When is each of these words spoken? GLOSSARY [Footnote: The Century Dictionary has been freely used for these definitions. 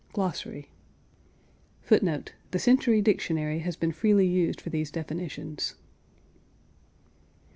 GLOSSARY 0.13 0.67
[Footnote: 1.83 2.33
The 2.49 2.57
Century 2.57 3.03
Dictionary 3.03 3.59
has 3.59 3.75
been 3.75 3.91
freely 3.91 4.25
used 4.25 4.59
for 4.59 4.71
these 4.71 4.89
definitions. 4.89 5.75